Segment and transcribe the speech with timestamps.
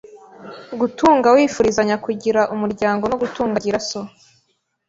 [0.79, 4.01] gutunga wifurizanya kugira umuryango no gutunga Gira so,